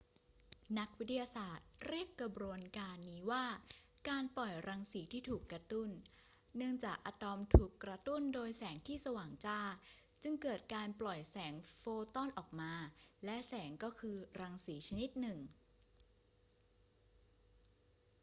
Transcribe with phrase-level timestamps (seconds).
[0.79, 3.45] นักวิทยาศาสตร์เรียกกระบวนการนี้ว่า
[4.09, 5.89] การปล่อยรังสีที่ถูกกระตุ้น
[6.55, 9.61] เนื่องจากอะตอมถูกกระตุ้นโดยแสงที่สว่างจ้า
[10.23, 11.81] จึงเกิดการปล่อยแสงโฟ
[12.15, 12.73] ตอนออกมา
[13.25, 15.39] และแสงก็คือรังสีชนิดหนึ่ง